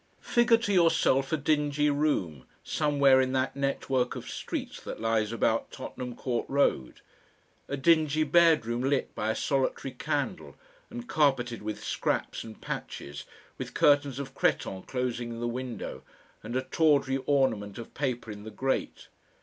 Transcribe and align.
Figure 0.19 0.57
to 0.57 0.73
yourself 0.73 1.31
a 1.31 1.37
dingy 1.37 1.91
room, 1.91 2.47
somewhere 2.63 3.21
in 3.21 3.33
that 3.33 3.55
network 3.55 4.15
of 4.15 4.27
streets 4.27 4.79
that 4.81 4.99
lies 4.99 5.31
about 5.31 5.69
Tottenham 5.69 6.15
Court 6.15 6.43
Road, 6.49 7.01
a 7.67 7.77
dingy 7.77 8.23
bedroom 8.23 8.81
lit 8.81 9.13
by 9.13 9.29
a 9.29 9.35
solitary 9.35 9.91
candle 9.93 10.55
and 10.89 11.07
carpeted 11.07 11.61
with 11.61 11.83
scraps 11.83 12.43
and 12.43 12.59
patches, 12.59 13.25
with 13.59 13.75
curtains 13.75 14.17
of 14.17 14.33
cretonne 14.33 14.81
closing 14.87 15.39
the 15.39 15.47
window, 15.47 16.01
and 16.41 16.55
a 16.55 16.63
tawdry 16.63 17.17
ornament 17.27 17.77
of 17.77 17.93
paper 17.93 18.31
in 18.31 18.41
the 18.43 18.49
grate. 18.49 19.07